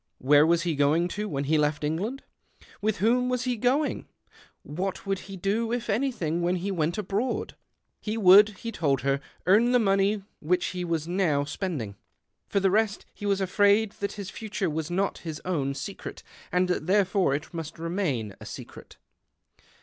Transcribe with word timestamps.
Where 0.17 0.47
was 0.47 0.63
he 0.63 0.73
o 0.81 0.93
oino 0.93 1.07
to 1.09 1.29
o 1.29 1.29
o 1.29 1.33
vhen 1.33 1.45
he 1.45 1.59
left 1.59 1.83
England? 1.83 2.23
With 2.81 2.97
whom 2.97 3.29
was 3.29 3.43
he 3.43 3.55
^oing? 3.59 4.05
What 4.63 5.05
would 5.05 5.19
he 5.29 5.37
do— 5.37 5.71
if 5.71 5.91
anything— 5.91 6.41
^vhen 6.41 6.57
he 6.57 6.71
went 6.71 6.97
abroad? 6.97 7.55
He 7.99 8.17
would, 8.17 8.49
he 8.57 8.71
told 8.71 9.03
[ler, 9.03 9.21
earn 9.45 9.73
the 9.73 9.77
money 9.77 10.23
which 10.39 10.65
he 10.73 10.83
was 10.83 11.07
now 11.07 11.43
■spending. 11.43 11.93
For 12.49 12.59
the 12.59 12.71
rest 12.71 13.05
he 13.13 13.27
was 13.27 13.41
afraid 13.41 13.91
that 13.99 14.17
[lis 14.17 14.31
future 14.31 14.71
was 14.71 14.89
not 14.89 15.19
his 15.19 15.39
own 15.45 15.75
secret, 15.75 16.23
and 16.51 16.67
that 16.67 16.87
therefore 16.87 17.35
it 17.35 17.53
must 17.53 17.77
remain 17.77 18.35
a 18.41 18.45
secret. 18.47 18.97